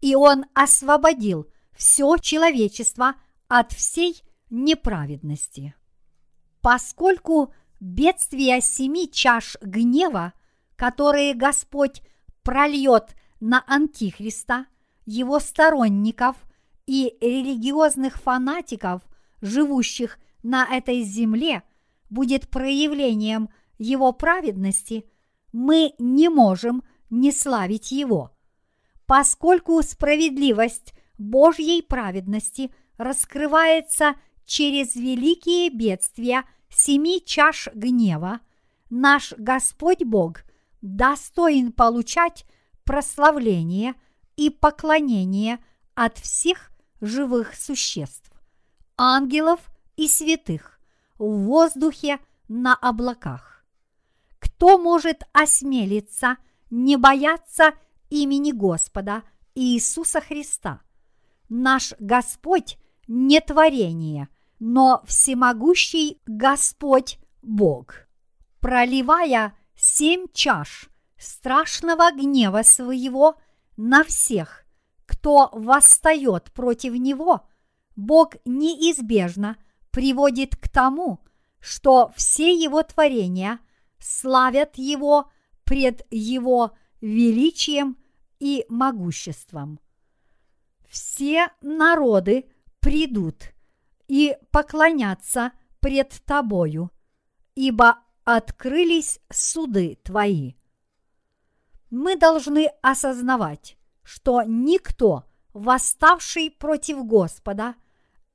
и 0.00 0.14
Он 0.14 0.46
освободил 0.54 1.46
все 1.76 2.16
человечество 2.18 3.14
от 3.48 3.72
всей 3.72 4.22
неправедности. 4.50 5.74
Поскольку 6.60 7.52
бедствия 7.80 8.60
семи 8.60 9.10
чаш 9.10 9.56
гнева, 9.60 10.32
которые 10.74 11.34
Господь 11.34 12.02
прольет 12.42 13.14
на 13.40 13.62
Антихриста, 13.66 14.66
его 15.04 15.38
сторонников 15.38 16.36
и 16.86 17.16
религиозных 17.20 18.16
фанатиков, 18.16 19.02
живущих 19.40 20.18
на 20.42 20.64
этой 20.64 21.02
земле, 21.02 21.62
будет 22.10 22.48
проявлением 22.48 23.48
его 23.78 24.12
праведности, 24.12 25.04
мы 25.52 25.94
не 25.98 26.28
можем 26.28 26.82
не 27.10 27.32
славить 27.32 27.92
его. 27.92 28.32
Поскольку 29.06 29.80
справедливость 29.82 30.92
Божьей 31.18 31.82
праведности 31.82 32.72
раскрывается 32.96 34.14
через 34.44 34.94
великие 34.94 35.70
бедствия 35.70 36.44
семи 36.68 37.22
чаш 37.24 37.68
гнева, 37.74 38.40
наш 38.90 39.32
Господь 39.36 40.04
Бог 40.04 40.42
достоин 40.82 41.72
получать 41.72 42.46
прославление 42.84 43.94
и 44.36 44.50
поклонение 44.50 45.58
от 45.94 46.18
всех 46.18 46.70
живых 47.00 47.54
существ, 47.54 48.30
ангелов 48.96 49.60
и 49.96 50.08
святых, 50.08 50.78
в 51.18 51.44
воздухе 51.44 52.18
на 52.48 52.74
облаках. 52.74 53.64
Кто 54.38 54.78
может 54.78 55.22
осмелиться 55.32 56.36
не 56.70 56.96
бояться 56.96 57.72
имени 58.10 58.52
Господа 58.52 59.22
Иисуса 59.54 60.20
Христа? 60.20 60.82
Наш 61.48 61.94
Господь 61.98 62.78
не 63.06 63.40
творение, 63.40 64.28
но 64.58 65.02
всемогущий 65.06 66.20
Господь 66.26 67.18
Бог. 67.42 68.08
Проливая 68.60 69.56
семь 69.76 70.26
чаш 70.32 70.88
страшного 71.18 72.10
гнева 72.12 72.62
своего 72.62 73.36
на 73.76 74.02
всех, 74.02 74.64
кто 75.06 75.50
восстает 75.52 76.52
против 76.52 76.94
него, 76.94 77.48
Бог 77.94 78.34
неизбежно 78.44 79.56
приводит 79.90 80.56
к 80.56 80.68
тому, 80.68 81.20
что 81.60 82.12
все 82.16 82.52
его 82.52 82.82
творения 82.82 83.60
славят 83.98 84.76
его 84.76 85.30
пред 85.64 86.06
его 86.10 86.76
величием 87.00 87.96
и 88.38 88.64
могуществом. 88.68 89.80
Все 90.96 91.50
народы 91.60 92.46
придут 92.80 93.52
и 94.08 94.34
поклонятся 94.50 95.52
пред 95.80 96.22
тобою, 96.24 96.90
ибо 97.54 97.98
открылись 98.24 99.20
суды 99.30 99.98
твои. 100.02 100.54
Мы 101.90 102.16
должны 102.16 102.70
осознавать, 102.80 103.76
что 104.04 104.42
никто, 104.42 105.24
восставший 105.52 106.50
против 106.50 107.04
Господа 107.04 107.74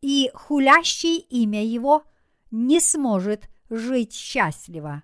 и 0.02 0.30
хулящий 0.36 1.18
имя 1.18 1.66
Его, 1.66 2.04
не 2.52 2.80
сможет 2.80 3.50
жить 3.72 4.14
счастливо. 4.14 5.02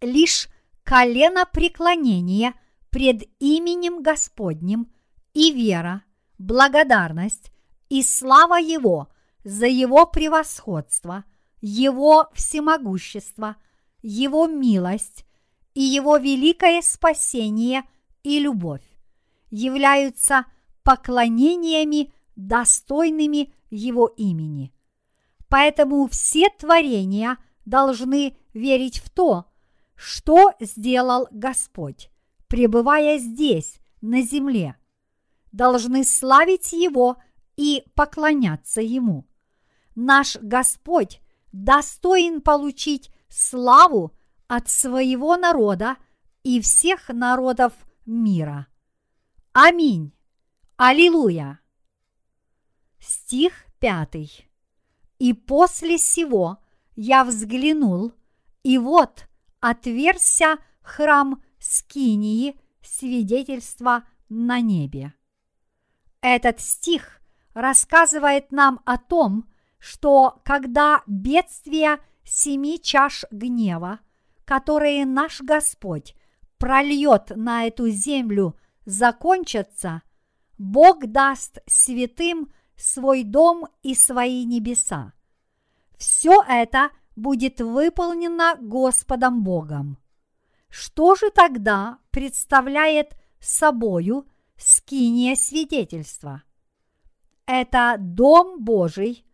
Лишь 0.00 0.48
колено 0.82 1.46
преклонения 1.46 2.54
пред 2.90 3.22
именем 3.38 4.02
Господним 4.02 4.92
и 5.32 5.52
вера, 5.52 6.02
благодарность 6.42 7.52
и 7.88 8.02
слава 8.02 8.58
Его 8.58 9.08
за 9.44 9.66
Его 9.66 10.06
превосходство, 10.06 11.24
Его 11.60 12.28
всемогущество– 12.34 13.56
его 14.02 14.48
милость 14.48 15.24
и 15.74 15.80
Его 15.80 16.16
великое 16.16 16.82
спасение 16.82 17.84
и 18.24 18.40
любовь 18.40 18.82
являются 19.50 20.46
поклонениями, 20.82 22.12
достойными 22.34 23.54
Его 23.70 24.06
имени. 24.08 24.72
Поэтому 25.48 26.08
все 26.08 26.48
творения 26.58 27.38
должны 27.64 28.36
верить 28.52 28.98
в 28.98 29.10
то, 29.10 29.46
что 29.94 30.52
сделал 30.58 31.28
Господь, 31.30 32.10
пребывая 32.48 33.18
здесь, 33.18 33.78
на 34.00 34.22
земле. 34.22 34.76
Должны 35.52 36.04
славить 36.04 36.72
Его 36.72 37.16
и 37.56 37.84
поклоняться 37.94 38.80
Ему. 38.80 39.26
Наш 39.94 40.36
Господь 40.36 41.20
достоин 41.52 42.40
получить 42.40 43.10
славу 43.28 44.12
от 44.48 44.68
своего 44.68 45.36
народа 45.36 45.96
и 46.42 46.60
всех 46.60 47.08
народов 47.08 47.72
мира. 48.06 48.66
Аминь. 49.52 50.12
Аллилуйя. 50.76 51.60
Стих 52.98 53.66
пятый. 53.78 54.48
И 55.18 55.34
после 55.34 55.98
сего 55.98 56.58
я 56.96 57.24
взглянул, 57.24 58.12
и 58.62 58.78
вот 58.78 59.28
отверся 59.60 60.58
храм 60.80 61.42
Скинии 61.58 62.58
свидетельства 62.82 64.04
на 64.28 64.60
небе. 64.60 65.14
Этот 66.22 66.60
стих 66.60 67.20
рассказывает 67.52 68.52
нам 68.52 68.80
о 68.86 68.96
том, 68.96 69.50
что 69.78 70.40
когда 70.44 71.02
бедствия 71.08 71.98
семи 72.24 72.80
чаш 72.80 73.24
гнева, 73.32 73.98
которые 74.44 75.04
наш 75.04 75.40
Господь 75.40 76.14
прольет 76.58 77.32
на 77.34 77.66
эту 77.66 77.88
землю, 77.88 78.56
закончатся, 78.84 80.02
Бог 80.58 81.06
даст 81.06 81.58
святым 81.66 82.52
свой 82.76 83.24
дом 83.24 83.66
и 83.82 83.96
свои 83.96 84.44
небеса. 84.44 85.12
Все 85.96 86.42
это 86.48 86.90
будет 87.16 87.60
выполнено 87.60 88.56
Господом 88.60 89.42
Богом. 89.42 89.98
Что 90.68 91.16
же 91.16 91.30
тогда 91.30 91.98
представляет 92.10 93.16
собою 93.40 94.26
скиния 94.62 95.36
свидетельства? 95.36 96.42
Это 97.46 97.96
дом 97.98 98.62
Божий, 98.62 99.24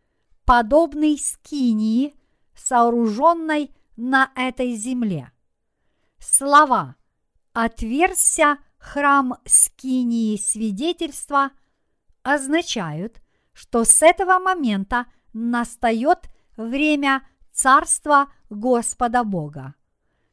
подобный 0.44 1.18
скинии, 1.18 2.14
сооруженной 2.54 3.74
на 3.96 4.30
этой 4.34 4.74
земле. 4.74 5.32
Слова 6.18 6.96
«отверся 7.52 8.58
храм 8.78 9.36
скинии 9.44 10.36
свидетельства» 10.36 11.50
означают, 12.22 13.20
что 13.52 13.84
с 13.84 14.02
этого 14.02 14.38
момента 14.38 15.06
настает 15.32 16.28
время 16.56 17.26
Царства 17.52 18.32
Господа 18.50 19.24
Бога. 19.24 19.74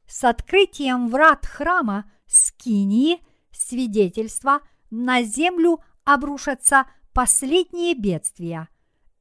С 0.08 0.24
открытием 0.24 1.10
врат 1.10 1.46
храма 1.46 2.12
скинии 2.28 3.20
свидетельства 3.52 4.62
на 4.90 5.24
землю 5.24 5.80
обрушатся 6.04 6.86
последние 7.14 7.96
бедствия, 7.96 8.70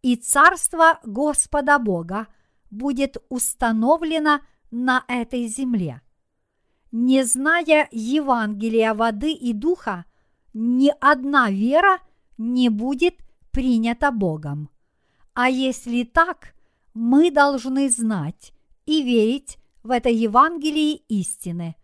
и 0.03 0.17
Царство 0.17 0.99
Господа 1.05 1.79
Бога– 1.79 2.29
будет 2.75 3.17
установлена 3.29 4.43
на 4.71 5.05
этой 5.09 5.47
земле. 5.47 6.03
Не 6.93 7.25
зная 7.25 7.89
Евангелия 7.91 8.95
воды 8.95 9.33
и 9.33 9.53
духа, 9.53 10.05
ни 10.53 10.93
одна 11.01 11.51
вера 11.51 11.99
не 12.37 12.69
будет 12.69 13.17
принята 13.51 14.11
Богом. 14.11 14.71
А 15.33 15.49
если 15.49 16.05
так, 16.05 16.55
мы 16.93 17.31
должны 17.31 17.91
знать 17.91 18.53
и 18.87 19.03
верить 19.03 19.59
в 19.83 19.91
это 19.91 20.09
Евангелие 20.09 20.97
истины, 21.09 21.75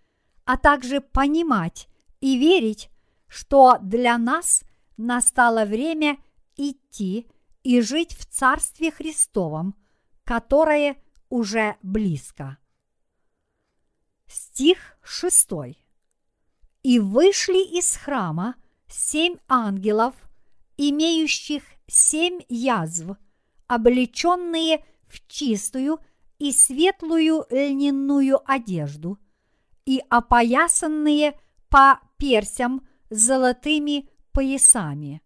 а 0.44 0.56
также 0.56 1.00
понимать 1.00 1.88
и 2.20 2.38
верить, 2.38 2.90
что 3.30 3.78
для 3.80 4.18
нас 4.18 4.64
настало 4.96 5.64
время 5.64 6.18
идти 6.56 7.30
и 7.62 7.80
жить 7.80 8.12
в 8.12 8.26
Царстве 8.26 8.90
Христовом, 8.90 9.76
которое 10.24 10.96
уже 11.28 11.76
близко. 11.80 12.58
Стих 14.26 14.98
шестой. 15.02 15.78
И 16.82 16.98
вышли 16.98 17.78
из 17.78 17.94
храма 17.94 18.56
семь 18.88 19.36
ангелов, 19.48 20.14
имеющих 20.76 21.62
семь 21.86 22.40
язв, 22.48 23.16
облеченные 23.68 24.84
в 25.06 25.24
чистую 25.28 26.00
и 26.38 26.52
светлую 26.52 27.46
льняную 27.50 28.40
одежду 28.50 29.18
и 29.84 30.02
опоясанные 30.08 31.38
по 31.68 32.00
персям 32.16 32.86
золотыми 33.10 34.08
поясами. 34.32 35.20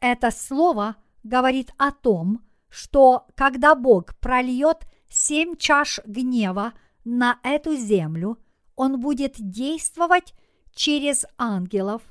Это 0.00 0.30
слово 0.30 0.96
говорит 1.22 1.72
о 1.76 1.90
том, 1.90 2.44
что 2.68 3.26
когда 3.34 3.74
Бог 3.74 4.16
прольет 4.16 4.86
семь 5.08 5.56
чаш 5.56 6.00
гнева 6.06 6.72
на 7.04 7.38
эту 7.42 7.76
землю, 7.76 8.38
Он 8.76 9.00
будет 9.00 9.34
действовать 9.36 10.34
через 10.74 11.24
ангелов, 11.38 12.02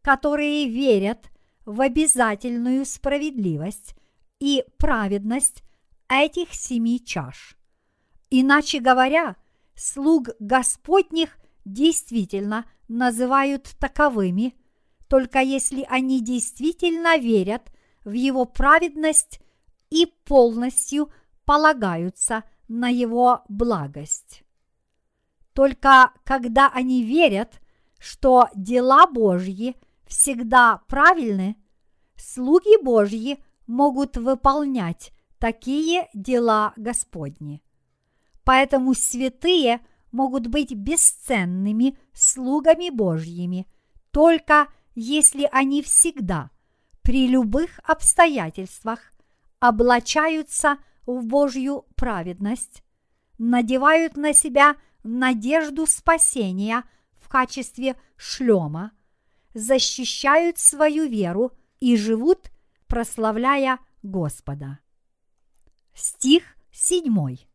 которые 0.00 0.68
верят 0.68 1.30
в 1.64 1.80
обязательную 1.80 2.84
справедливость 2.86 3.94
и 4.40 4.64
праведность 4.78 5.62
этих 6.08 6.54
семи 6.54 7.04
чаш. 7.04 7.56
Иначе 8.30 8.80
говоря, 8.80 9.36
слуг 9.74 10.30
Господних 10.38 11.36
действительно 11.64 12.66
называют 12.88 13.74
таковыми, 13.78 14.54
только 15.08 15.40
если 15.40 15.86
они 15.88 16.22
действительно 16.22 17.18
верят 17.18 17.72
в 18.04 18.12
Его 18.12 18.44
праведность 18.44 19.40
и 19.90 20.06
полностью 20.24 21.12
полагаются 21.44 22.44
на 22.68 22.88
Его 22.88 23.42
благость. 23.48 24.42
Только 25.52 26.12
когда 26.24 26.70
они 26.72 27.02
верят, 27.02 27.60
что 27.98 28.48
дела 28.54 29.06
Божьи 29.06 29.76
всегда 30.06 30.82
правильны, 30.88 31.56
слуги 32.16 32.82
Божьи 32.82 33.42
могут 33.66 34.16
выполнять 34.16 35.12
такие 35.38 36.08
дела 36.14 36.72
Господни. 36.76 37.62
Поэтому 38.44 38.94
святые 38.94 39.80
могут 40.12 40.46
быть 40.46 40.74
бесценными 40.74 41.98
слугами 42.12 42.90
Божьими, 42.90 43.66
только 44.10 44.68
если 44.94 45.48
они 45.50 45.82
всегда, 45.82 46.50
при 47.02 47.26
любых 47.26 47.80
обстоятельствах, 47.82 49.12
облачаются 49.58 50.78
в 51.06 51.24
Божью 51.24 51.86
праведность, 51.96 52.84
надевают 53.38 54.16
на 54.16 54.32
себя 54.32 54.76
надежду 55.02 55.86
спасения 55.86 56.84
в 57.18 57.28
качестве 57.28 57.96
шлема, 58.16 58.92
защищают 59.54 60.58
свою 60.58 61.08
веру 61.08 61.52
и 61.80 61.96
живут, 61.96 62.50
прославляя 62.86 63.78
Господа. 64.02 64.78
Стих 65.94 66.44
7. 66.72 67.51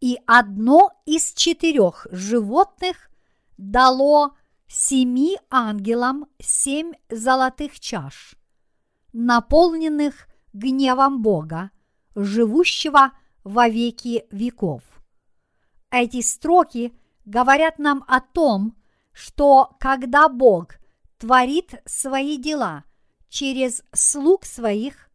И 0.00 0.18
одно 0.26 0.90
из 1.06 1.32
четырех 1.32 2.06
животных 2.10 3.10
дало 3.56 4.36
семи 4.68 5.38
ангелам 5.50 6.26
семь 6.38 6.92
золотых 7.08 7.80
чаш, 7.80 8.36
наполненных 9.12 10.28
гневом 10.52 11.22
Бога, 11.22 11.70
живущего 12.14 13.12
во 13.42 13.68
веки 13.68 14.26
веков. 14.30 14.82
Эти 15.90 16.20
строки 16.20 16.92
говорят 17.24 17.78
нам 17.78 18.04
о 18.06 18.20
том, 18.20 18.76
что 19.12 19.76
когда 19.80 20.28
Бог 20.28 20.74
творит 21.18 21.82
свои 21.86 22.36
дела 22.36 22.84
через 23.28 23.82
слуг 23.92 24.44
своих, 24.44 25.10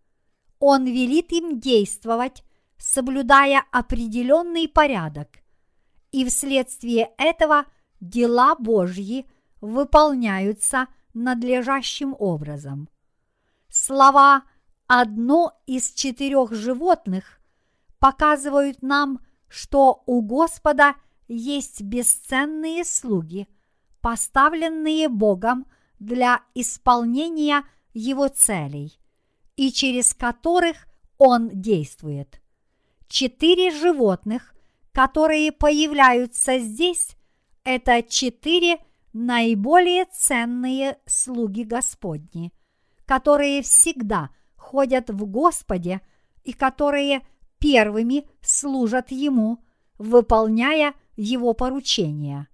Он 0.60 0.86
велит 0.86 1.32
им 1.32 1.60
действовать, 1.60 2.44
соблюдая 2.84 3.64
определенный 3.72 4.68
порядок, 4.68 5.30
и 6.12 6.26
вследствие 6.26 7.12
этого 7.18 7.66
дела 8.02 8.56
Божьи 8.56 9.26
выполняются 9.62 10.88
надлежащим 11.14 12.14
образом. 12.20 12.90
Слова 13.70 14.44
«одно 14.86 15.54
из 15.66 15.94
четырех 15.94 16.52
животных» 16.52 17.40
показывают 18.00 18.82
нам, 18.82 19.22
что 19.48 20.04
у 20.06 20.22
Господа 20.22 20.96
есть 21.30 21.82
бесценные 21.84 22.84
слуги, 22.84 23.48
поставленные 24.02 25.08
Богом 25.08 25.68
для 26.00 26.42
исполнения 26.54 27.64
Его 27.94 28.28
целей, 28.28 29.00
и 29.56 29.72
через 29.72 30.14
которых 30.14 30.86
Он 31.18 31.50
действует. 31.50 32.43
Четыре 33.14 33.70
животных, 33.70 34.56
которые 34.92 35.52
появляются 35.52 36.58
здесь, 36.58 37.16
это 37.64 38.02
четыре 38.02 38.78
наиболее 39.14 40.06
ценные 40.06 40.98
слуги 41.06 41.62
Господни, 41.62 42.52
которые 43.06 43.62
всегда 43.62 44.32
ходят 44.56 45.12
в 45.12 45.28
Господе 45.28 46.02
и 46.44 46.54
которые 46.54 47.22
первыми 47.60 48.28
служат 48.42 49.12
Ему, 49.12 49.64
выполняя 50.00 50.96
Его 51.16 51.54
поручения. 51.54 52.48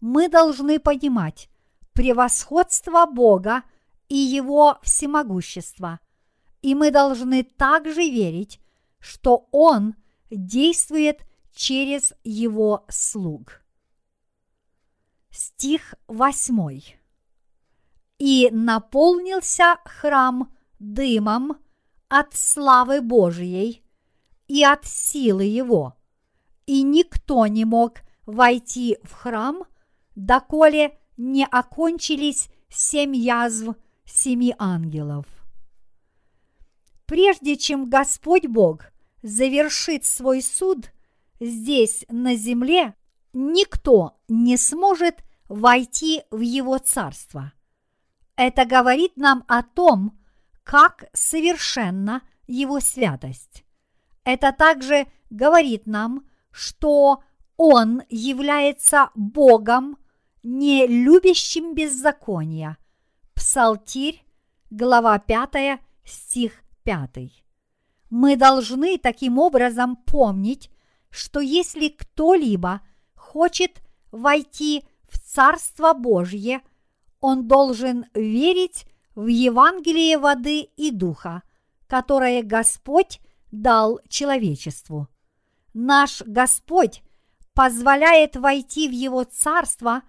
Мы 0.00 0.30
должны 0.30 0.80
понимать 0.80 1.50
превосходство 1.92 3.04
Бога 3.04 3.64
и 4.08 4.16
Его 4.16 4.78
всемогущество, 4.80 6.00
и 6.62 6.74
мы 6.74 6.90
должны 6.90 7.42
также 7.42 8.00
верить, 8.00 8.60
что 9.00 9.48
Он 9.50 9.96
действует 10.30 11.26
через 11.52 12.12
Его 12.22 12.84
слуг 12.88 13.60
стих 15.30 15.94
8. 16.08 16.80
И 18.18 18.48
наполнился 18.52 19.76
храм 19.84 20.52
дымом 20.78 21.56
от 22.08 22.34
славы 22.34 23.00
Божией 23.00 23.82
и 24.48 24.64
от 24.64 24.84
силы 24.84 25.44
его, 25.44 25.96
и 26.66 26.82
никто 26.82 27.46
не 27.46 27.64
мог 27.64 28.00
войти 28.26 28.98
в 29.04 29.12
храм, 29.12 29.64
доколе 30.16 30.98
не 31.16 31.46
окончились 31.46 32.48
семь 32.68 33.14
язв 33.14 33.74
семи 34.04 34.54
ангелов. 34.58 35.26
Прежде 37.10 37.56
чем 37.56 37.90
Господь 37.90 38.46
Бог 38.46 38.92
завершит 39.20 40.04
свой 40.04 40.40
суд 40.40 40.92
здесь 41.40 42.04
на 42.08 42.36
земле, 42.36 42.94
никто 43.32 44.16
не 44.28 44.56
сможет 44.56 45.24
войти 45.48 46.22
в 46.30 46.38
его 46.38 46.78
царство. 46.78 47.52
Это 48.36 48.64
говорит 48.64 49.16
нам 49.16 49.42
о 49.48 49.64
том, 49.64 50.20
как 50.62 51.06
совершенна 51.12 52.22
его 52.46 52.78
святость. 52.78 53.64
Это 54.22 54.52
также 54.52 55.08
говорит 55.30 55.88
нам, 55.88 56.24
что 56.52 57.24
он 57.56 58.04
является 58.08 59.10
Богом, 59.16 59.98
не 60.44 60.86
любящим 60.86 61.74
беззакония. 61.74 62.78
Псалтирь, 63.34 64.24
глава 64.70 65.18
5, 65.18 65.80
стих 66.04 66.62
5. 66.84 67.44
Мы 68.10 68.36
должны 68.36 68.98
таким 68.98 69.38
образом 69.38 69.96
помнить, 69.96 70.70
что 71.10 71.40
если 71.40 71.88
кто-либо 71.88 72.80
хочет 73.14 73.82
войти 74.10 74.84
в 75.08 75.18
Царство 75.18 75.92
Божье, 75.92 76.62
он 77.20 77.46
должен 77.46 78.06
верить 78.14 78.86
в 79.14 79.26
Евангелие 79.26 80.18
воды 80.18 80.62
и 80.76 80.90
духа, 80.90 81.42
которое 81.86 82.42
Господь 82.42 83.20
дал 83.52 84.00
человечеству. 84.08 85.08
Наш 85.74 86.22
Господь 86.22 87.02
позволяет 87.54 88.36
войти 88.36 88.88
в 88.88 88.92
Его 88.92 89.24
Царство 89.24 90.02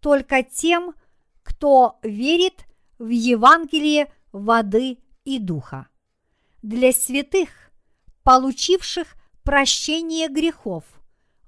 только 0.00 0.42
тем, 0.42 0.94
кто 1.42 1.98
верит 2.02 2.66
в 2.98 3.08
Евангелие 3.08 4.12
воды 4.32 4.98
и 5.24 5.38
духа. 5.38 5.88
Для 6.62 6.92
святых, 6.92 7.70
получивших 8.22 9.16
прощение 9.42 10.28
грехов– 10.28 10.84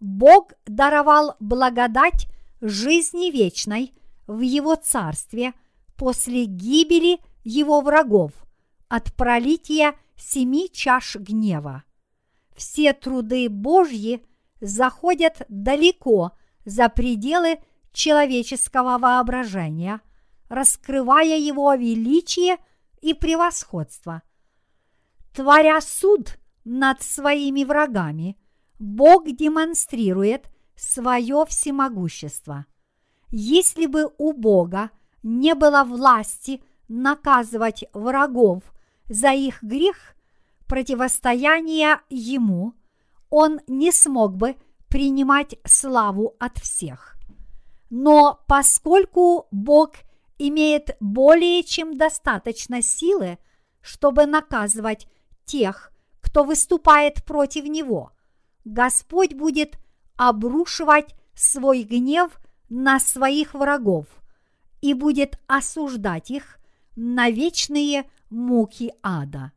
Бог 0.00 0.54
даровал 0.66 1.36
благодать 1.40 2.26
жизни 2.62 3.30
вечной 3.30 3.92
в 4.26 4.40
его 4.40 4.74
царстве 4.74 5.52
после 5.96 6.46
гибели 6.46 7.20
его 7.44 7.82
врагов 7.82 8.32
от 8.88 9.14
пролития 9.14 9.94
семи 10.16 10.70
чаш 10.72 11.16
гнева. 11.16 11.84
Все 12.56 12.94
труды 12.94 13.48
Божьи 13.50 14.24
заходят 14.60 15.42
далеко 15.48 16.32
за 16.64 16.88
пределы 16.88 17.58
человеческого 17.92 18.98
воображения, 18.98 20.00
раскрывая 20.48 21.38
его 21.38 21.74
величие 21.74 22.56
и 23.02 23.12
превосходство. 23.12 24.22
Творя 25.34 25.80
суд 25.80 26.38
над 26.64 27.02
своими 27.02 27.64
врагами, 27.64 28.36
Бог 28.78 29.26
демонстрирует 29.26 30.50
свое 30.76 31.44
всемогущество. 31.46 32.66
Если 33.28 33.86
бы 33.86 34.10
у 34.18 34.32
Бога 34.32 34.90
не 35.22 35.54
было 35.54 35.84
власти 35.84 36.62
наказывать 36.88 37.84
врагов 37.92 38.62
за 39.08 39.32
их 39.32 39.62
грех, 39.62 40.16
противостояние 40.66 42.00
Ему, 42.08 42.74
Он 43.28 43.60
не 43.66 43.92
смог 43.92 44.36
бы 44.36 44.56
принимать 44.88 45.56
славу 45.64 46.34
от 46.40 46.58
всех. 46.58 47.16
Но 47.90 48.40
поскольку 48.48 49.46
Бог 49.50 49.92
имеет 50.38 50.96
более 51.00 51.62
чем 51.62 51.96
достаточно 51.96 52.82
силы, 52.82 53.38
чтобы 53.80 54.26
наказывать 54.26 55.06
тех, 55.50 55.92
кто 56.20 56.44
выступает 56.44 57.24
против 57.24 57.64
Него, 57.64 58.12
Господь 58.64 59.34
будет 59.34 59.78
обрушивать 60.16 61.14
свой 61.34 61.82
гнев 61.82 62.38
на 62.68 63.00
своих 63.00 63.54
врагов 63.54 64.06
и 64.80 64.94
будет 64.94 65.40
осуждать 65.48 66.30
их 66.30 66.58
на 66.94 67.30
вечные 67.30 68.08
муки 68.30 68.92
ада. 69.02 69.52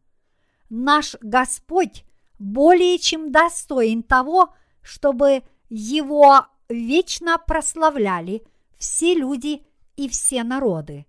Наш 0.70 1.16
Господь 1.22 2.06
более 2.40 2.98
чем 2.98 3.32
достоин 3.32 4.02
того, 4.02 4.54
чтобы 4.82 5.44
Его 5.70 6.48
вечно 6.70 7.38
прославляли 7.38 8.44
все 8.80 9.14
люди 9.14 9.64
и 9.96 10.10
все 10.10 10.44
народы. 10.44 11.06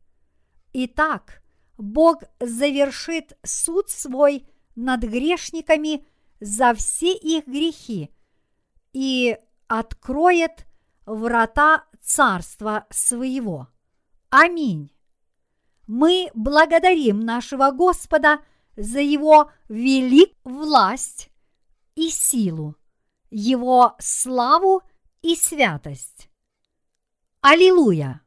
Итак, 0.75 1.43
Бог 1.79 2.23
завершит 2.39 3.39
суд 3.43 3.89
свой 3.89 4.47
над 4.75 5.03
грешниками 5.03 6.07
за 6.41 6.75
все 6.75 7.13
их 7.15 7.47
грехи 7.47 8.11
и 8.93 9.39
откроет 9.67 10.67
врата 11.07 11.85
царства 12.01 12.87
своего. 12.91 13.69
Аминь. 14.31 14.91
Мы 15.87 16.31
благодарим 16.35 17.21
нашего 17.21 17.71
Господа 17.71 18.41
за 18.77 19.01
Его 19.01 19.51
велик 19.69 20.35
власть 20.45 21.31
и 21.95 22.09
силу, 22.09 22.77
Его 23.31 23.95
славу 23.99 24.83
и 25.23 25.37
святость. 25.37 26.29
Аллилуйя! 27.41 28.24